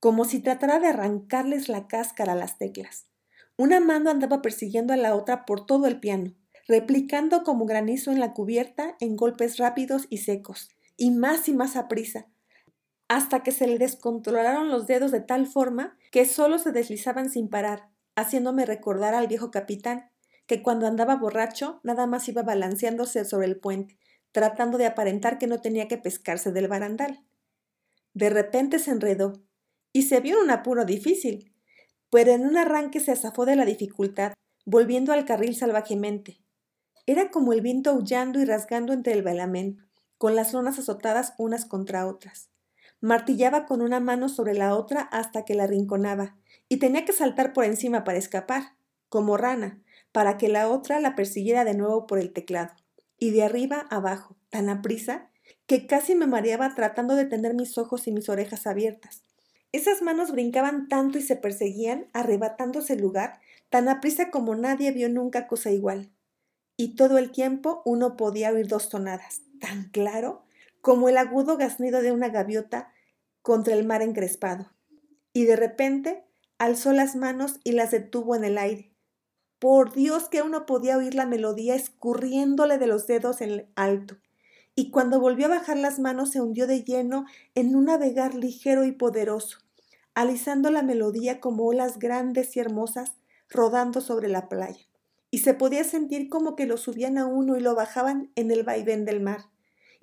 como 0.00 0.24
si 0.24 0.40
tratara 0.40 0.80
de 0.80 0.86
arrancarles 0.86 1.68
la 1.68 1.86
cáscara 1.88 2.32
a 2.32 2.36
las 2.36 2.56
teclas. 2.56 3.06
Una 3.58 3.80
mano 3.80 4.10
andaba 4.10 4.40
persiguiendo 4.40 4.94
a 4.94 4.96
la 4.96 5.14
otra 5.14 5.44
por 5.44 5.66
todo 5.66 5.86
el 5.86 6.00
piano, 6.00 6.32
replicando 6.66 7.44
como 7.44 7.66
granizo 7.66 8.10
en 8.12 8.20
la 8.20 8.32
cubierta 8.32 8.96
en 8.98 9.14
golpes 9.14 9.58
rápidos 9.58 10.06
y 10.08 10.18
secos, 10.18 10.70
y 10.96 11.10
más 11.10 11.48
y 11.48 11.52
más 11.52 11.76
a 11.76 11.86
prisa, 11.86 12.28
hasta 13.08 13.42
que 13.42 13.52
se 13.52 13.66
le 13.66 13.78
descontrolaron 13.78 14.70
los 14.70 14.86
dedos 14.86 15.12
de 15.12 15.20
tal 15.20 15.46
forma 15.46 15.98
que 16.10 16.24
solo 16.24 16.58
se 16.58 16.72
deslizaban 16.72 17.28
sin 17.28 17.48
parar, 17.48 17.93
haciéndome 18.16 18.66
recordar 18.66 19.14
al 19.14 19.26
viejo 19.26 19.50
capitán, 19.50 20.10
que 20.46 20.62
cuando 20.62 20.86
andaba 20.86 21.16
borracho 21.16 21.80
nada 21.82 22.06
más 22.06 22.28
iba 22.28 22.42
balanceándose 22.42 23.24
sobre 23.24 23.46
el 23.46 23.58
puente, 23.58 23.98
tratando 24.32 24.78
de 24.78 24.86
aparentar 24.86 25.38
que 25.38 25.46
no 25.46 25.60
tenía 25.60 25.88
que 25.88 25.98
pescarse 25.98 26.52
del 26.52 26.68
barandal. 26.68 27.24
De 28.12 28.30
repente 28.30 28.78
se 28.78 28.90
enredó, 28.90 29.44
y 29.92 30.02
se 30.02 30.20
vio 30.20 30.38
en 30.38 30.44
un 30.44 30.50
apuro 30.50 30.84
difícil, 30.84 31.52
pero 32.10 32.32
en 32.32 32.46
un 32.46 32.56
arranque 32.56 33.00
se 33.00 33.12
azafó 33.12 33.46
de 33.46 33.56
la 33.56 33.64
dificultad, 33.64 34.34
volviendo 34.66 35.12
al 35.12 35.24
carril 35.24 35.54
salvajemente. 35.54 36.40
Era 37.06 37.30
como 37.30 37.52
el 37.52 37.60
viento 37.60 37.90
aullando 37.90 38.40
y 38.40 38.44
rasgando 38.44 38.92
entre 38.92 39.12
el 39.12 39.22
bailamento, 39.22 39.84
con 40.18 40.34
las 40.34 40.52
lonas 40.52 40.78
azotadas 40.78 41.34
unas 41.38 41.64
contra 41.64 42.06
otras. 42.06 42.50
Martillaba 43.00 43.66
con 43.66 43.82
una 43.82 44.00
mano 44.00 44.28
sobre 44.28 44.54
la 44.54 44.74
otra 44.74 45.02
hasta 45.02 45.44
que 45.44 45.54
la 45.54 45.66
rinconaba, 45.66 46.36
y 46.68 46.78
tenía 46.78 47.04
que 47.04 47.12
saltar 47.12 47.52
por 47.52 47.64
encima 47.64 48.04
para 48.04 48.18
escapar, 48.18 48.74
como 49.08 49.36
rana, 49.36 49.82
para 50.12 50.38
que 50.38 50.48
la 50.48 50.68
otra 50.68 51.00
la 51.00 51.14
persiguiera 51.14 51.64
de 51.64 51.74
nuevo 51.74 52.06
por 52.06 52.18
el 52.18 52.32
teclado 52.32 52.72
y 53.18 53.30
de 53.30 53.42
arriba 53.42 53.86
abajo, 53.90 54.36
tan 54.50 54.68
aprisa, 54.68 55.30
que 55.66 55.86
casi 55.86 56.14
me 56.14 56.26
mareaba 56.26 56.74
tratando 56.74 57.14
de 57.16 57.24
tener 57.24 57.54
mis 57.54 57.78
ojos 57.78 58.06
y 58.06 58.12
mis 58.12 58.28
orejas 58.28 58.66
abiertas. 58.66 59.22
Esas 59.72 60.02
manos 60.02 60.30
brincaban 60.30 60.88
tanto 60.88 61.18
y 61.18 61.22
se 61.22 61.36
perseguían, 61.36 62.06
arrebatándose 62.12 62.92
el 62.92 63.00
lugar, 63.00 63.40
tan 63.70 63.88
aprisa 63.88 64.30
como 64.30 64.54
nadie 64.54 64.92
vio 64.92 65.08
nunca 65.08 65.46
cosa 65.46 65.70
igual. 65.70 66.10
Y 66.76 66.96
todo 66.96 67.18
el 67.18 67.30
tiempo 67.30 67.82
uno 67.84 68.16
podía 68.16 68.50
oír 68.50 68.68
dos 68.68 68.88
tonadas, 68.88 69.42
tan 69.60 69.90
claro 69.90 70.43
como 70.84 71.08
el 71.08 71.16
agudo 71.16 71.56
gaznido 71.56 72.02
de 72.02 72.12
una 72.12 72.28
gaviota 72.28 72.92
contra 73.40 73.72
el 73.72 73.86
mar 73.86 74.02
encrespado. 74.02 74.70
Y 75.32 75.46
de 75.46 75.56
repente 75.56 76.26
alzó 76.58 76.92
las 76.92 77.16
manos 77.16 77.58
y 77.64 77.72
las 77.72 77.90
detuvo 77.90 78.36
en 78.36 78.44
el 78.44 78.58
aire, 78.58 78.92
por 79.58 79.94
Dios 79.94 80.28
que 80.28 80.42
uno 80.42 80.66
podía 80.66 80.98
oír 80.98 81.14
la 81.14 81.24
melodía 81.24 81.74
escurriéndole 81.74 82.76
de 82.76 82.86
los 82.86 83.06
dedos 83.06 83.40
en 83.40 83.66
alto. 83.76 84.18
Y 84.74 84.90
cuando 84.90 85.20
volvió 85.20 85.46
a 85.46 85.56
bajar 85.56 85.78
las 85.78 85.98
manos 85.98 86.32
se 86.32 86.42
hundió 86.42 86.66
de 86.66 86.84
lleno 86.84 87.24
en 87.54 87.74
un 87.74 87.86
navegar 87.86 88.34
ligero 88.34 88.84
y 88.84 88.92
poderoso, 88.92 89.60
alisando 90.12 90.70
la 90.70 90.82
melodía 90.82 91.40
como 91.40 91.64
olas 91.64 91.98
grandes 91.98 92.54
y 92.56 92.60
hermosas 92.60 93.14
rodando 93.48 94.02
sobre 94.02 94.28
la 94.28 94.50
playa. 94.50 94.84
Y 95.30 95.38
se 95.38 95.54
podía 95.54 95.82
sentir 95.82 96.28
como 96.28 96.56
que 96.56 96.66
lo 96.66 96.76
subían 96.76 97.16
a 97.16 97.24
uno 97.24 97.56
y 97.56 97.60
lo 97.60 97.74
bajaban 97.74 98.30
en 98.34 98.50
el 98.50 98.64
vaivén 98.64 99.06
del 99.06 99.22
mar. 99.22 99.46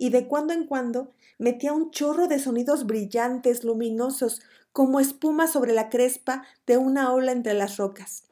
Y 0.01 0.09
de 0.09 0.27
cuando 0.27 0.51
en 0.53 0.65
cuando 0.65 1.11
metía 1.37 1.73
un 1.73 1.91
chorro 1.91 2.27
de 2.27 2.39
sonidos 2.39 2.87
brillantes, 2.87 3.63
luminosos, 3.63 4.41
como 4.71 4.99
espuma 4.99 5.45
sobre 5.45 5.73
la 5.73 5.89
crespa 5.89 6.41
de 6.65 6.77
una 6.77 7.13
ola 7.13 7.31
entre 7.31 7.53
las 7.53 7.77
rocas. 7.77 8.23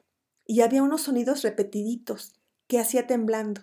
Y 0.44 0.62
había 0.62 0.82
unos 0.82 1.02
sonidos 1.02 1.42
repetiditos 1.42 2.34
que 2.66 2.80
hacía 2.80 3.06
temblando, 3.06 3.60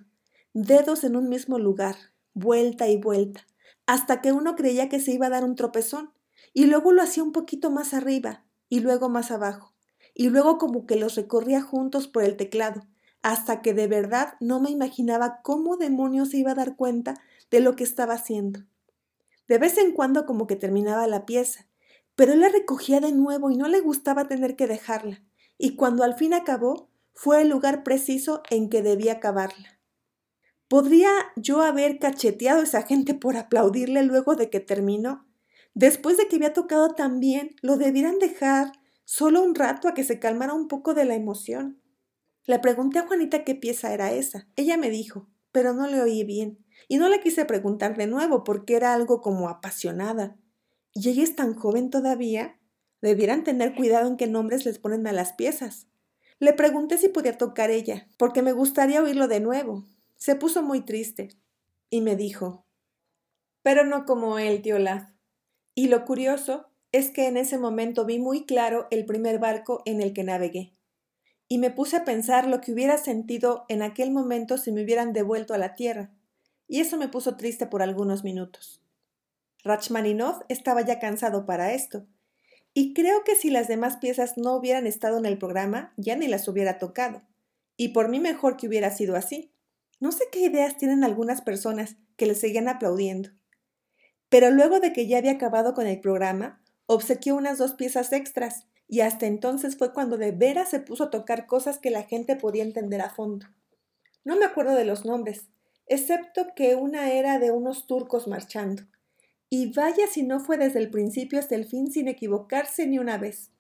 dedos 0.54 1.04
en 1.04 1.18
un 1.18 1.28
mismo 1.28 1.60
lugar, 1.60 1.98
vuelta 2.34 2.88
y 2.88 2.96
vuelta, 2.96 3.46
hasta 3.88 4.22
que 4.22 4.32
uno 4.32 4.56
creía 4.56 4.88
que 4.88 5.02
se 5.02 5.12
iba 5.12 5.28
a 5.28 5.32
dar 5.32 5.44
un 5.44 5.56
tropezón, 5.56 6.14
y 6.54 6.68
luego 6.68 6.94
lo 6.94 7.02
hacía 7.02 7.24
un 7.24 7.34
poquito 7.34 7.72
más 7.72 7.94
arriba, 7.94 8.46
y 8.70 8.80
luego 8.80 9.10
más 9.10 9.32
abajo, 9.32 9.74
y 10.14 10.30
luego 10.30 10.58
como 10.58 10.86
que 10.86 10.96
los 10.96 11.16
recorría 11.16 11.62
juntos 11.62 12.08
por 12.08 12.24
el 12.24 12.38
teclado, 12.38 12.88
hasta 13.22 13.62
que 13.62 13.74
de 13.74 13.88
verdad 13.88 14.36
no 14.40 14.62
me 14.62 14.70
imaginaba 14.70 15.42
cómo 15.44 15.76
demonios 15.76 16.30
se 16.30 16.38
iba 16.38 16.52
a 16.52 16.56
dar 16.56 16.78
cuenta 16.78 17.16
de 17.52 17.60
lo 17.60 17.76
que 17.76 17.84
estaba 17.84 18.14
haciendo. 18.14 18.62
De 19.48 19.58
vez 19.58 19.78
en 19.78 19.94
cuando 19.94 20.26
como 20.26 20.48
que 20.48 20.56
terminaba 20.56 21.08
la 21.08 21.26
pieza, 21.26 21.68
pero 22.16 22.34
él 22.34 22.42
la 22.42 22.50
recogía 22.50 23.00
de 23.00 23.12
nuevo 23.12 23.52
y 23.52 23.56
no 23.56 23.68
le 23.68 23.80
gustaba 23.80 24.28
tener 24.28 24.56
que 24.56 24.68
dejarla 24.68 25.24
y 25.58 25.76
cuando 25.76 26.04
al 26.04 26.16
fin 26.16 26.34
acabó, 26.34 26.90
fue 27.14 27.42
el 27.42 27.50
lugar 27.50 27.84
preciso 27.84 28.44
en 28.50 28.70
que 28.70 28.84
debía 28.84 29.14
acabarla. 29.14 29.80
¿Podría 30.68 31.10
yo 31.36 31.62
haber 31.62 31.98
cacheteado 31.98 32.60
a 32.60 32.64
esa 32.64 32.84
gente 32.84 33.14
por 33.14 33.38
aplaudirle 33.38 34.04
luego 34.04 34.36
de 34.36 34.50
que 34.50 34.60
terminó? 34.60 35.26
Después 35.74 36.18
de 36.18 36.28
que 36.28 36.36
había 36.36 36.54
tocado 36.54 36.90
tan 36.90 37.20
bien, 37.20 37.56
lo 37.62 37.78
debieran 37.78 38.20
dejar 38.20 38.72
solo 39.06 39.42
un 39.42 39.56
rato 39.56 39.88
a 39.88 39.94
que 39.94 40.04
se 40.04 40.20
calmara 40.20 40.54
un 40.54 40.68
poco 40.68 40.94
de 40.94 41.06
la 41.06 41.16
emoción. 41.16 41.82
Le 42.46 42.60
pregunté 42.60 43.00
a 43.00 43.08
Juanita 43.08 43.44
qué 43.44 43.56
pieza 43.56 43.94
era 43.94 44.12
esa. 44.12 44.48
Ella 44.56 44.78
me 44.78 44.90
dijo, 44.90 45.30
pero 45.52 45.74
no 45.74 45.88
le 45.88 46.02
oí 46.02 46.24
bien. 46.24 46.66
Y 46.88 46.98
no 46.98 47.10
le 47.10 47.20
quise 47.20 47.46
preguntar 47.46 47.98
de 47.98 48.08
nuevo 48.08 48.44
porque 48.44 48.76
era 48.76 48.94
algo 48.94 49.22
como 49.22 49.50
apasionada. 49.50 50.38
¿Y 50.94 51.10
ella 51.10 51.24
es 51.24 51.36
tan 51.36 51.54
joven 51.54 51.90
todavía? 51.90 52.60
Debieran 53.02 53.44
tener 53.44 53.76
cuidado 53.76 54.08
en 54.08 54.18
qué 54.18 54.28
nombres 54.28 54.66
les 54.66 54.80
ponen 54.80 55.06
a 55.08 55.12
las 55.12 55.34
piezas. 55.34 55.88
Le 56.40 56.54
pregunté 56.54 56.98
si 56.98 57.10
podía 57.10 57.38
tocar 57.38 57.72
ella, 57.72 58.08
porque 58.18 58.42
me 58.42 58.52
gustaría 58.52 59.02
oírlo 59.02 59.28
de 59.28 59.40
nuevo. 59.40 59.86
Se 60.16 60.36
puso 60.36 60.64
muy 60.64 60.82
triste 60.82 61.30
y 61.90 62.02
me 62.02 62.16
dijo, 62.16 62.66
pero 63.64 63.86
no 63.86 64.06
como 64.06 64.40
él, 64.40 64.62
tío 64.62 64.80
Laz. 64.80 65.14
Y 65.76 65.88
lo 65.88 66.06
curioso 66.06 66.70
es 66.92 67.10
que 67.10 67.28
en 67.28 67.38
ese 67.38 67.58
momento 67.58 68.06
vi 68.06 68.18
muy 68.18 68.46
claro 68.46 68.88
el 68.92 69.06
primer 69.06 69.40
barco 69.40 69.82
en 69.86 70.02
el 70.02 70.14
que 70.14 70.24
navegué. 70.24 70.74
Y 71.48 71.58
me 71.60 71.70
puse 71.70 71.98
a 71.98 72.06
pensar 72.06 72.48
lo 72.48 72.62
que 72.62 72.72
hubiera 72.72 72.98
sentido 72.98 73.66
en 73.70 73.82
aquel 73.82 74.12
momento 74.12 74.58
si 74.58 74.72
me 74.72 74.84
hubieran 74.84 75.14
devuelto 75.14 75.54
a 75.54 75.58
la 75.58 75.76
tierra, 75.76 76.12
y 76.68 76.82
eso 76.82 76.98
me 76.98 77.08
puso 77.08 77.38
triste 77.38 77.68
por 77.68 77.82
algunos 77.82 78.24
minutos. 78.24 78.82
Rachmaninov 79.64 80.46
estaba 80.50 80.82
ya 80.82 81.00
cansado 81.00 81.46
para 81.46 81.74
esto, 81.74 82.06
y 82.74 82.94
creo 82.94 83.24
que 83.24 83.36
si 83.36 83.50
las 83.50 83.68
demás 83.68 83.98
piezas 83.98 84.38
no 84.38 84.56
hubieran 84.56 84.86
estado 84.86 85.18
en 85.18 85.26
el 85.26 85.40
programa, 85.40 85.94
ya 85.98 86.16
ni 86.16 86.28
las 86.28 86.48
hubiera 86.48 86.78
tocado. 86.78 87.24
Y 87.76 87.88
por 87.90 88.08
mí 88.08 88.20
mejor 88.20 88.56
que 88.56 88.68
hubiera 88.68 88.92
sido 88.92 89.16
así. 89.16 89.52
No 90.00 90.12
sé 90.12 90.26
qué 90.32 90.42
ideas 90.42 90.78
tienen 90.78 91.04
algunas 91.04 91.42
personas 91.42 91.96
que 92.18 92.28
le 92.28 92.36
seguían 92.36 92.68
aplaudiendo. 92.68 93.32
Pero 94.30 94.52
luego 94.52 94.80
de 94.80 94.94
que 94.94 95.08
ya 95.08 95.18
había 95.18 95.32
acabado 95.32 95.74
con 95.74 95.88
el 95.88 96.00
programa, 96.00 96.62
obsequió 96.86 97.36
unas 97.36 97.58
dos 97.58 97.74
piezas 97.74 98.14
extras, 98.14 98.68
y 98.88 99.02
hasta 99.02 99.26
entonces 99.26 99.76
fue 99.76 99.92
cuando 99.92 100.18
de 100.18 100.32
veras 100.32 100.70
se 100.70 100.80
puso 100.80 101.06
a 101.06 101.10
tocar 101.10 101.48
cosas 101.48 101.80
que 101.80 101.90
la 101.90 102.04
gente 102.04 102.36
podía 102.36 102.64
entender 102.64 103.02
a 103.02 103.10
fondo. 103.10 103.48
No 104.24 104.38
me 104.38 104.46
acuerdo 104.46 104.76
de 104.76 104.86
los 104.86 105.04
nombres, 105.04 105.48
excepto 105.88 106.48
que 106.56 106.76
una 106.76 107.12
era 107.12 107.40
de 107.40 107.52
unos 107.52 107.88
turcos 107.88 108.28
marchando, 108.28 108.84
y 109.50 109.74
vaya 109.74 110.08
si 110.08 110.24
no 110.24 110.40
fue 110.40 110.58
desde 110.58 110.80
el 110.80 110.90
principio 110.90 111.40
hasta 111.40 111.56
el 111.56 111.66
fin 111.66 111.92
sin 111.92 112.08
equivocarse 112.08 112.86
ni 112.86 113.00
una 113.00 113.18
vez. 113.18 113.52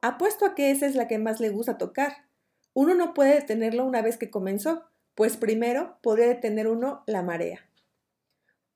Apuesto 0.00 0.46
a 0.46 0.54
que 0.54 0.70
esa 0.70 0.86
es 0.86 0.94
la 0.94 1.08
que 1.08 1.18
más 1.18 1.40
le 1.40 1.50
gusta 1.50 1.78
tocar. 1.78 2.26
Uno 2.72 2.94
no 2.94 3.14
puede 3.14 3.34
detenerlo 3.34 3.84
una 3.84 4.02
vez 4.02 4.16
que 4.16 4.30
comenzó, 4.30 4.84
pues 5.14 5.36
primero 5.36 5.98
podría 6.02 6.28
detener 6.28 6.68
uno 6.68 7.02
la 7.06 7.22
marea. 7.22 7.68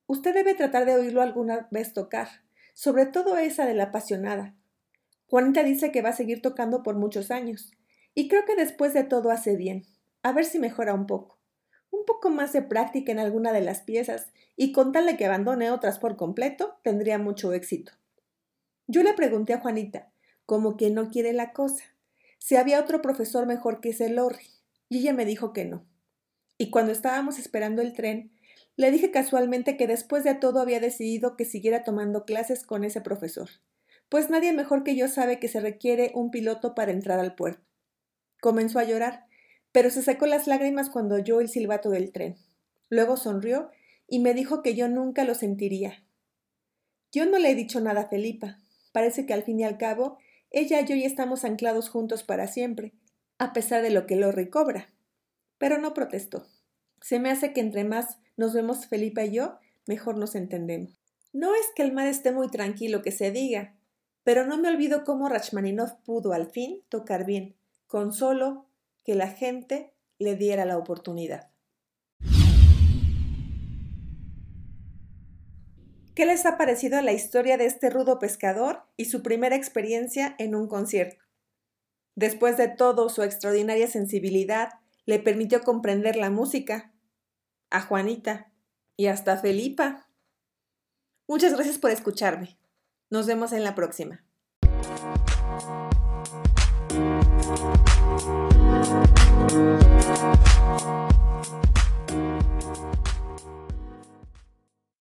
Usted 0.07 0.35
debe 0.35 0.55
tratar 0.55 0.85
de 0.87 0.95
oírlo 0.95 1.23
alguna 1.23 1.69
vez 1.71 1.93
tocar, 1.93 2.29
sobre 2.75 3.07
todo 3.07 3.37
esa 3.37 3.67
de 3.67 3.75
la 3.75 3.85
apasionada. 3.85 4.55
Juanita 5.29 5.63
dice 5.63 5.93
que 5.93 6.03
va 6.03 6.11
a 6.11 6.17
seguir 6.17 6.43
tocando 6.43 6.83
por 6.83 6.97
muchos 6.97 7.31
años, 7.31 7.73
y 8.15 8.29
creo 8.29 8.45
que 8.45 8.57
después 8.57 8.95
de 8.95 9.05
todo 9.05 9.31
hace 9.31 9.55
bien. 9.55 9.85
A 10.23 10.33
ver 10.33 10.45
si 10.45 10.59
mejora 10.59 10.95
un 10.95 11.07
poco 11.07 11.38
un 11.91 12.05
poco 12.05 12.31
más 12.31 12.53
de 12.53 12.63
práctica 12.63 13.13
en 13.13 13.19
alguna 13.19 13.53
de 13.53 13.61
las 13.61 13.81
piezas 13.81 14.29
y 14.57 14.73
con 14.73 14.93
tal 14.93 15.07
de 15.07 15.17
que 15.17 15.27
abandone 15.27 15.71
otras 15.71 15.99
por 15.99 16.17
completo, 16.17 16.79
tendría 16.83 17.19
mucho 17.19 17.53
éxito. 17.53 17.93
Yo 18.87 19.03
le 19.03 19.15
pregunté 19.15 19.53
a 19.53 19.61
Juanita, 19.61 20.11
como 20.47 20.77
que 20.77 20.91
no 20.91 21.11
quiere 21.11 21.33
la 21.33 21.53
cosa, 21.53 21.85
si 22.39 22.57
había 22.57 22.81
otro 22.81 23.03
profesor 23.03 23.47
mejor 23.47 23.81
que 23.81 23.91
ese 23.91 24.09
Lorry, 24.09 24.49
y 24.89 24.99
ella 24.99 25.13
me 25.13 25.25
dijo 25.25 25.53
que 25.53 25.65
no. 25.65 25.85
Y 26.57 26.71
cuando 26.71 26.93
estábamos 26.93 27.39
esperando 27.39 27.83
el 27.83 27.93
tren, 27.93 28.33
le 28.77 28.91
dije 28.91 29.11
casualmente 29.11 29.77
que 29.77 29.87
después 29.87 30.25
de 30.25 30.35
todo 30.35 30.61
había 30.61 30.81
decidido 30.81 31.37
que 31.37 31.45
siguiera 31.45 31.85
tomando 31.85 32.25
clases 32.25 32.65
con 32.65 32.85
ese 32.85 33.01
profesor, 33.01 33.49
pues 34.09 34.31
nadie 34.31 34.53
mejor 34.53 34.85
que 34.85 34.97
yo 34.97 35.09
sabe 35.09 35.39
que 35.39 35.49
se 35.49 35.61
requiere 35.61 36.13
un 36.15 36.31
piloto 36.31 36.75
para 36.75 36.93
entrar 36.93 37.19
al 37.21 37.35
puerto. 37.35 37.63
Comenzó 38.41 38.79
a 38.79 38.85
llorar, 38.85 39.27
pero 39.73 39.91
se 39.91 40.03
secó 40.03 40.27
las 40.27 40.47
lágrimas 40.47 40.91
cuando 40.91 41.17
oyó 41.17 41.41
el 41.41 41.49
silbato 41.49 41.91
del 41.91 42.13
tren. 42.13 42.37
Luego 42.89 43.17
sonrió 43.17 43.71
y 44.07 44.19
me 44.19 44.35
dijo 44.35 44.63
que 44.63 44.75
yo 44.75 44.89
nunca 44.89 45.25
lo 45.25 45.35
sentiría. 45.35 46.05
Yo 47.13 47.27
no 47.27 47.39
le 47.39 47.51
he 47.51 47.55
dicho 47.55 47.81
nada 47.81 48.03
a 48.03 48.09
Felipa. 48.09 48.59
Parece 48.93 49.27
que 49.27 49.35
al 49.35 49.43
fin 49.43 49.61
y 49.61 49.65
al 49.65 49.79
cabo, 49.79 50.19
ella 50.51 50.81
y 50.81 50.87
yo 50.87 50.95
estamos 50.95 51.45
anclados 51.45 51.89
juntos 51.89 52.23
para 52.23 52.49
siempre, 52.49 52.95
a 53.39 53.53
pesar 53.53 53.83
de 53.83 53.91
lo 53.91 54.07
que 54.07 54.17
lo 54.17 54.33
recobra. 54.33 54.91
Pero 55.59 55.79
no 55.79 55.95
protestó. 55.95 56.47
Se 57.01 57.19
me 57.19 57.31
hace 57.31 57.53
que 57.53 57.61
entre 57.61 57.85
más 57.85 58.19
nos 58.37 58.55
vemos 58.55 58.87
Felipa 58.87 59.25
y 59.25 59.33
yo, 59.33 59.59
mejor 59.87 60.17
nos 60.17 60.35
entendemos. 60.35 60.99
No 61.33 61.55
es 61.55 61.67
que 61.75 61.83
el 61.83 61.93
mar 61.93 62.07
esté 62.07 62.33
muy 62.33 62.49
tranquilo 62.49 63.03
que 63.03 63.13
se 63.13 63.31
diga, 63.31 63.77
pero 64.25 64.47
no 64.47 64.59
me 64.59 64.69
olvido 64.69 65.05
cómo 65.05 65.29
Rachmaninov 65.29 66.03
pudo 66.05 66.33
al 66.33 66.51
fin 66.51 66.83
tocar 66.89 67.25
bien, 67.25 67.57
con 67.87 68.13
solo 68.13 68.68
que 69.09 69.15
la 69.15 69.29
gente 69.29 69.95
le 70.19 70.37
diera 70.37 70.67
la 70.67 70.77
oportunidad. 70.77 71.51
¿Qué 76.15 76.27
les 76.27 76.45
ha 76.45 76.59
parecido 76.59 77.01
la 77.01 77.13
historia 77.15 77.57
de 77.57 77.65
este 77.65 77.89
rudo 77.89 78.19
pescador 78.19 78.83
y 78.99 79.07
su 79.07 79.23
primera 79.23 79.57
experiencia 79.57 80.37
en 80.39 80.55
un 80.55 80.69
concierto? 80.69 81.25
Después 82.17 82.59
de 82.59 82.69
todo, 82.69 83.09
su 83.09 83.23
extraordinaria 83.23 83.87
sensibilidad 83.87 84.75
le 85.07 85.19
permitió 85.19 85.63
comprender 85.63 86.17
la 86.17 86.29
música, 86.29 86.93
a 87.71 87.81
Juanita 87.81 88.53
y 88.95 89.07
hasta 89.07 89.33
a 89.33 89.39
Felipa. 89.39 90.07
Muchas 91.27 91.55
gracias 91.55 91.79
por 91.79 91.93
escucharme. 91.93 92.59
Nos 93.09 93.27
vemos 93.27 93.53
en 93.53 93.65
la 93.65 93.75
próxima. 93.75 94.28